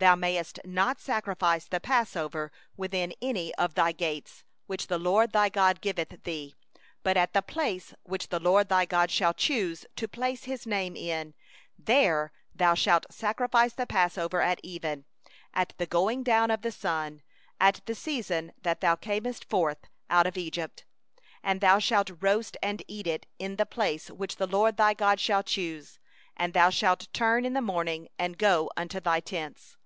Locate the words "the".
1.66-1.78, 4.88-4.98, 7.32-7.40, 8.28-8.40, 13.72-13.86, 15.78-15.86, 16.62-16.72, 17.86-17.94, 23.56-23.64, 24.36-24.48, 27.54-27.62